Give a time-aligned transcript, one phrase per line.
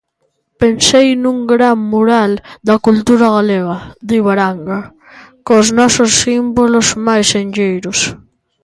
[0.61, 2.31] "Pensei nun gran mural
[2.67, 3.77] da cultura galega",
[4.07, 4.79] di Baranga,
[5.47, 7.99] "cos nosos símbolos máis senlleiros".